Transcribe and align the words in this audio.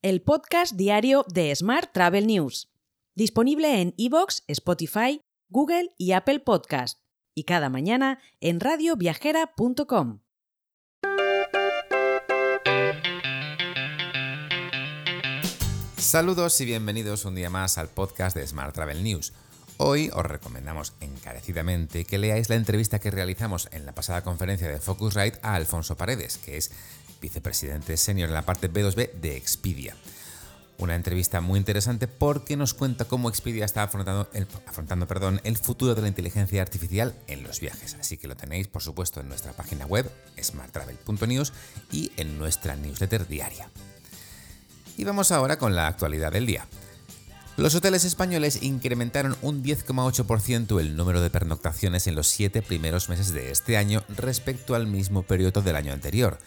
el 0.00 0.22
podcast 0.22 0.74
diario 0.76 1.24
de 1.28 1.52
Smart 1.56 1.90
Travel 1.92 2.28
News, 2.28 2.70
disponible 3.16 3.80
en 3.80 3.94
iVoox, 3.96 4.42
Spotify, 4.46 5.20
Google 5.48 5.90
y 5.98 6.12
Apple 6.12 6.38
Podcast, 6.38 7.00
y 7.34 7.42
cada 7.44 7.68
mañana 7.68 8.20
en 8.40 8.60
radioviajera.com. 8.60 10.20
Saludos 15.96 16.60
y 16.60 16.64
bienvenidos 16.64 17.24
un 17.24 17.34
día 17.34 17.50
más 17.50 17.76
al 17.76 17.88
podcast 17.88 18.36
de 18.36 18.46
Smart 18.46 18.72
Travel 18.72 19.02
News. 19.02 19.32
Hoy 19.78 20.10
os 20.14 20.24
recomendamos 20.24 20.94
encarecidamente 21.00 22.04
que 22.04 22.18
leáis 22.18 22.48
la 22.48 22.54
entrevista 22.54 23.00
que 23.00 23.10
realizamos 23.10 23.68
en 23.72 23.84
la 23.84 23.94
pasada 23.94 24.22
conferencia 24.22 24.68
de 24.68 24.78
Focusrite 24.78 25.40
a 25.42 25.54
Alfonso 25.54 25.96
Paredes, 25.96 26.38
que 26.38 26.56
es 26.56 26.70
vicepresidente 27.20 27.96
senior 27.96 28.28
en 28.28 28.34
la 28.34 28.42
parte 28.42 28.70
B2B 28.70 29.12
de 29.12 29.36
Expedia. 29.36 29.94
Una 30.78 30.94
entrevista 30.94 31.40
muy 31.40 31.58
interesante 31.58 32.06
porque 32.06 32.56
nos 32.56 32.72
cuenta 32.72 33.04
cómo 33.04 33.28
Expedia 33.28 33.64
está 33.64 33.82
afrontando, 33.82 34.28
el, 34.32 34.46
el 35.42 35.56
futuro 35.56 35.96
de 35.96 36.02
la 36.02 36.08
inteligencia 36.08 36.62
artificial 36.62 37.16
en 37.26 37.42
los 37.42 37.58
viajes. 37.58 37.96
Así 37.98 38.16
que 38.16 38.28
lo 38.28 38.36
tenéis, 38.36 38.68
por 38.68 38.80
supuesto, 38.80 39.20
en 39.20 39.28
nuestra 39.28 39.52
página 39.52 39.86
web, 39.86 40.08
smarttravel.news, 40.40 41.52
y 41.90 42.12
en 42.16 42.38
nuestra 42.38 42.76
newsletter 42.76 43.26
diaria. 43.26 43.68
Y 44.96 45.02
vamos 45.02 45.32
ahora 45.32 45.58
con 45.58 45.74
la 45.74 45.88
actualidad 45.88 46.30
del 46.30 46.46
día. 46.46 46.66
Los 47.58 47.74
hoteles 47.74 48.04
españoles 48.04 48.62
incrementaron 48.62 49.36
un 49.42 49.64
10,8% 49.64 50.80
el 50.80 50.96
número 50.96 51.20
de 51.20 51.28
pernoctaciones 51.28 52.06
en 52.06 52.14
los 52.14 52.28
siete 52.28 52.62
primeros 52.62 53.08
meses 53.08 53.32
de 53.32 53.50
este 53.50 53.76
año 53.76 54.04
respecto 54.08 54.76
al 54.76 54.86
mismo 54.86 55.24
periodo 55.24 55.60
del 55.60 55.74
año 55.74 55.92
anterior, 55.92 56.38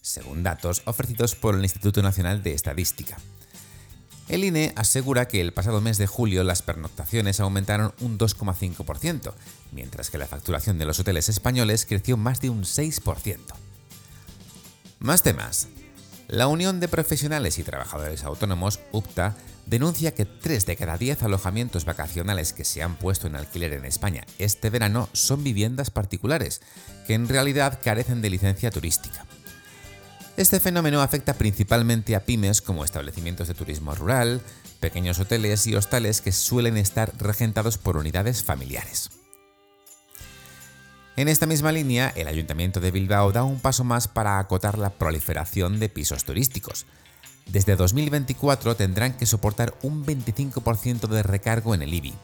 según 0.00 0.42
datos 0.42 0.82
ofrecidos 0.84 1.34
por 1.34 1.54
el 1.54 1.62
Instituto 1.62 2.02
Nacional 2.02 2.42
de 2.42 2.52
Estadística. 2.52 3.16
El 4.28 4.44
INE 4.44 4.72
asegura 4.76 5.26
que 5.26 5.40
el 5.40 5.52
pasado 5.52 5.80
mes 5.80 5.98
de 5.98 6.06
julio 6.06 6.44
las 6.44 6.62
pernoctaciones 6.62 7.40
aumentaron 7.40 7.92
un 8.00 8.16
2,5%, 8.16 9.32
mientras 9.72 10.08
que 10.10 10.18
la 10.18 10.28
facturación 10.28 10.78
de 10.78 10.84
los 10.84 11.00
hoteles 11.00 11.28
españoles 11.28 11.84
creció 11.84 12.16
más 12.16 12.40
de 12.40 12.50
un 12.50 12.62
6%. 12.62 13.38
Más 15.00 15.22
temas. 15.24 15.66
La 16.28 16.46
Unión 16.46 16.78
de 16.78 16.86
Profesionales 16.86 17.58
y 17.58 17.64
Trabajadores 17.64 18.22
Autónomos, 18.22 18.78
UPTA, 18.92 19.34
denuncia 19.66 20.14
que 20.14 20.26
3 20.26 20.64
de 20.64 20.76
cada 20.76 20.96
10 20.96 21.24
alojamientos 21.24 21.84
vacacionales 21.84 22.52
que 22.52 22.64
se 22.64 22.84
han 22.84 22.96
puesto 22.96 23.26
en 23.26 23.34
alquiler 23.34 23.72
en 23.72 23.84
España 23.84 24.24
este 24.38 24.70
verano 24.70 25.08
son 25.12 25.42
viviendas 25.42 25.90
particulares, 25.90 26.60
que 27.06 27.14
en 27.14 27.28
realidad 27.28 27.80
carecen 27.82 28.22
de 28.22 28.30
licencia 28.30 28.70
turística. 28.70 29.26
Este 30.40 30.58
fenómeno 30.58 31.02
afecta 31.02 31.34
principalmente 31.34 32.16
a 32.16 32.24
pymes 32.24 32.62
como 32.62 32.82
establecimientos 32.82 33.46
de 33.46 33.52
turismo 33.52 33.94
rural, 33.94 34.40
pequeños 34.80 35.18
hoteles 35.18 35.66
y 35.66 35.74
hostales 35.74 36.22
que 36.22 36.32
suelen 36.32 36.78
estar 36.78 37.12
regentados 37.18 37.76
por 37.76 37.98
unidades 37.98 38.42
familiares. 38.42 39.10
En 41.16 41.28
esta 41.28 41.44
misma 41.44 41.72
línea, 41.72 42.10
el 42.16 42.26
Ayuntamiento 42.26 42.80
de 42.80 42.90
Bilbao 42.90 43.32
da 43.32 43.44
un 43.44 43.60
paso 43.60 43.84
más 43.84 44.08
para 44.08 44.38
acotar 44.38 44.78
la 44.78 44.88
proliferación 44.88 45.78
de 45.78 45.90
pisos 45.90 46.24
turísticos. 46.24 46.86
Desde 47.44 47.76
2024 47.76 48.76
tendrán 48.76 49.18
que 49.18 49.26
soportar 49.26 49.74
un 49.82 50.06
25% 50.06 51.06
de 51.06 51.22
recargo 51.22 51.74
en 51.74 51.82
el 51.82 51.92
IBI, 51.92 52.14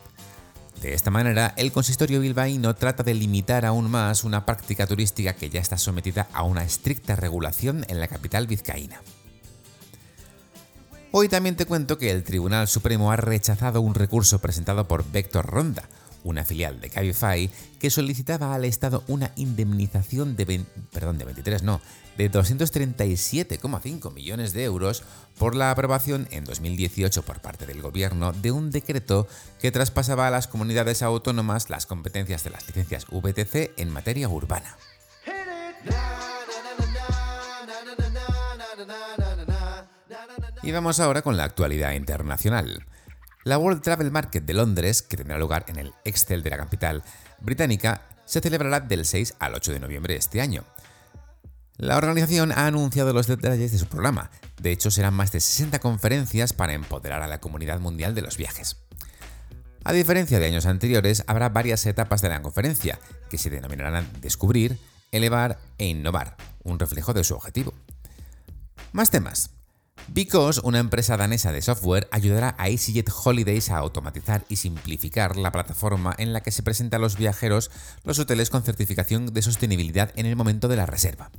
de 0.80 0.94
esta 0.94 1.10
manera, 1.10 1.54
el 1.56 1.72
consistorio 1.72 2.20
bilbaíno 2.20 2.74
trata 2.74 3.02
de 3.02 3.14
limitar 3.14 3.64
aún 3.64 3.90
más 3.90 4.24
una 4.24 4.44
práctica 4.44 4.86
turística 4.86 5.34
que 5.34 5.48
ya 5.48 5.60
está 5.60 5.78
sometida 5.78 6.28
a 6.32 6.42
una 6.42 6.64
estricta 6.64 7.16
regulación 7.16 7.84
en 7.88 7.98
la 7.98 8.08
capital 8.08 8.46
vizcaína. 8.46 9.00
Hoy 11.12 11.28
también 11.28 11.56
te 11.56 11.64
cuento 11.64 11.96
que 11.96 12.10
el 12.10 12.24
Tribunal 12.24 12.68
Supremo 12.68 13.10
ha 13.10 13.16
rechazado 13.16 13.80
un 13.80 13.94
recurso 13.94 14.38
presentado 14.38 14.86
por 14.86 15.10
Vector 15.10 15.46
Ronda, 15.46 15.88
una 16.26 16.44
filial 16.44 16.80
de 16.80 16.90
Cabify, 16.90 17.50
que 17.78 17.90
solicitaba 17.90 18.54
al 18.54 18.64
Estado 18.64 19.04
una 19.06 19.32
indemnización 19.36 20.36
de, 20.36 20.64
perdón, 20.92 21.18
de 21.18 21.24
23, 21.24 21.62
no, 21.62 21.80
de 22.16 22.30
237,5 22.30 24.12
millones 24.12 24.52
de 24.52 24.64
euros 24.64 25.02
por 25.38 25.54
la 25.54 25.70
aprobación 25.70 26.26
en 26.30 26.44
2018 26.44 27.22
por 27.22 27.40
parte 27.40 27.66
del 27.66 27.82
Gobierno 27.82 28.32
de 28.32 28.50
un 28.50 28.70
decreto 28.70 29.28
que 29.60 29.70
traspasaba 29.70 30.26
a 30.26 30.30
las 30.30 30.48
comunidades 30.48 31.02
autónomas 31.02 31.70
las 31.70 31.86
competencias 31.86 32.42
de 32.44 32.50
las 32.50 32.66
licencias 32.66 33.06
VTC 33.10 33.72
en 33.76 33.90
materia 33.90 34.28
urbana. 34.28 34.76
Y 40.62 40.72
vamos 40.72 40.98
ahora 40.98 41.22
con 41.22 41.36
la 41.36 41.44
actualidad 41.44 41.92
internacional. 41.92 42.84
La 43.46 43.58
World 43.58 43.80
Travel 43.80 44.10
Market 44.10 44.44
de 44.44 44.54
Londres, 44.54 45.02
que 45.02 45.16
tendrá 45.16 45.38
lugar 45.38 45.66
en 45.68 45.78
el 45.78 45.94
Excel 46.04 46.42
de 46.42 46.50
la 46.50 46.56
capital 46.56 47.04
británica, 47.40 48.02
se 48.24 48.40
celebrará 48.40 48.80
del 48.80 49.04
6 49.04 49.36
al 49.38 49.54
8 49.54 49.72
de 49.72 49.78
noviembre 49.78 50.14
de 50.14 50.18
este 50.18 50.40
año. 50.40 50.64
La 51.76 51.96
organización 51.96 52.50
ha 52.50 52.66
anunciado 52.66 53.12
los 53.12 53.28
detalles 53.28 53.70
de 53.70 53.78
su 53.78 53.86
programa. 53.86 54.32
De 54.60 54.72
hecho, 54.72 54.90
serán 54.90 55.14
más 55.14 55.30
de 55.30 55.38
60 55.38 55.78
conferencias 55.78 56.54
para 56.54 56.72
empoderar 56.72 57.22
a 57.22 57.28
la 57.28 57.38
comunidad 57.38 57.78
mundial 57.78 58.16
de 58.16 58.22
los 58.22 58.36
viajes. 58.36 58.78
A 59.84 59.92
diferencia 59.92 60.40
de 60.40 60.46
años 60.46 60.66
anteriores, 60.66 61.22
habrá 61.28 61.48
varias 61.48 61.86
etapas 61.86 62.22
de 62.22 62.30
la 62.30 62.42
conferencia, 62.42 62.98
que 63.30 63.38
se 63.38 63.48
denominarán 63.48 64.10
Descubrir, 64.20 64.76
Elevar 65.12 65.60
e 65.78 65.86
Innovar, 65.86 66.36
un 66.64 66.80
reflejo 66.80 67.12
de 67.12 67.22
su 67.22 67.36
objetivo. 67.36 67.74
Más 68.90 69.12
temas. 69.12 69.55
Because, 70.08 70.60
una 70.62 70.78
empresa 70.78 71.16
danesa 71.16 71.52
de 71.52 71.62
software, 71.62 72.08
ayudará 72.12 72.54
a 72.58 72.68
EasyJet 72.68 73.10
Holidays 73.24 73.70
a 73.70 73.78
automatizar 73.78 74.44
y 74.48 74.56
simplificar 74.56 75.36
la 75.36 75.50
plataforma 75.50 76.14
en 76.16 76.32
la 76.32 76.42
que 76.42 76.52
se 76.52 76.62
presentan 76.62 77.00
a 77.00 77.02
los 77.02 77.16
viajeros 77.16 77.70
los 78.04 78.18
hoteles 78.18 78.50
con 78.50 78.62
certificación 78.62 79.32
de 79.32 79.42
sostenibilidad 79.42 80.12
en 80.16 80.26
el 80.26 80.36
momento 80.36 80.68
de 80.68 80.76
la 80.76 80.86
reserva. 80.86 81.30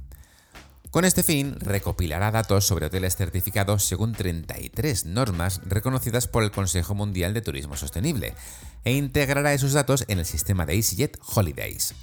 Con 0.91 1.05
este 1.05 1.23
fin, 1.23 1.57
recopilará 1.59 2.31
datos 2.31 2.65
sobre 2.65 2.85
hoteles 2.85 3.15
certificados 3.15 3.83
según 3.83 4.13
33 4.13 5.05
normas 5.05 5.61
reconocidas 5.65 6.27
por 6.27 6.43
el 6.43 6.51
Consejo 6.51 6.95
Mundial 6.95 7.33
de 7.33 7.41
Turismo 7.41 7.75
Sostenible 7.75 8.35
e 8.83 8.93
integrará 8.93 9.53
esos 9.53 9.73
datos 9.73 10.05
en 10.07 10.19
el 10.19 10.25
sistema 10.25 10.65
de 10.65 10.75
EasyJet 10.75 11.19
Holidays. 11.35 11.93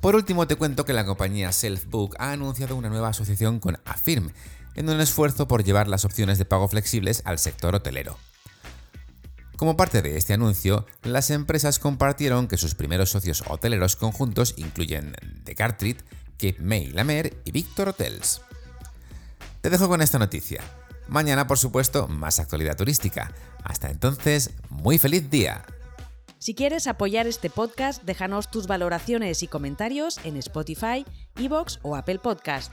Por 0.00 0.16
último, 0.16 0.46
te 0.46 0.56
cuento 0.56 0.84
que 0.84 0.92
la 0.92 1.06
compañía 1.06 1.50
Selfbook 1.50 2.16
ha 2.18 2.32
anunciado 2.32 2.76
una 2.76 2.90
nueva 2.90 3.08
asociación 3.08 3.58
con 3.58 3.78
Affirm, 3.86 4.32
en 4.74 4.88
un 4.88 5.00
esfuerzo 5.00 5.48
por 5.48 5.64
llevar 5.64 5.88
las 5.88 6.04
opciones 6.04 6.38
de 6.38 6.44
pago 6.44 6.68
flexibles 6.68 7.22
al 7.24 7.38
sector 7.38 7.74
hotelero. 7.74 8.18
Como 9.56 9.76
parte 9.76 10.02
de 10.02 10.16
este 10.16 10.34
anuncio, 10.34 10.84
las 11.02 11.30
empresas 11.30 11.78
compartieron 11.78 12.48
que 12.48 12.56
sus 12.56 12.74
primeros 12.74 13.10
socios 13.10 13.44
hoteleros 13.46 13.96
conjuntos 13.96 14.54
incluyen 14.56 15.14
The 15.44 15.54
Cartrit, 15.54 16.02
Cape 16.32 16.56
May 16.58 16.88
La 16.88 17.04
Mer 17.04 17.36
y 17.44 17.52
Victor 17.52 17.90
Hotels. 17.90 18.42
Te 19.60 19.70
dejo 19.70 19.88
con 19.88 20.02
esta 20.02 20.18
noticia. 20.18 20.60
Mañana, 21.08 21.46
por 21.46 21.58
supuesto, 21.58 22.08
más 22.08 22.40
actualidad 22.40 22.76
turística. 22.76 23.32
Hasta 23.62 23.90
entonces, 23.90 24.50
muy 24.70 24.98
feliz 24.98 25.30
día. 25.30 25.64
Si 26.38 26.54
quieres 26.54 26.86
apoyar 26.86 27.26
este 27.26 27.48
podcast, 27.48 28.02
déjanos 28.02 28.50
tus 28.50 28.66
valoraciones 28.66 29.42
y 29.42 29.48
comentarios 29.48 30.18
en 30.24 30.36
Spotify, 30.36 31.06
Evox 31.36 31.78
o 31.82 31.96
Apple 31.96 32.18
Podcast. 32.18 32.72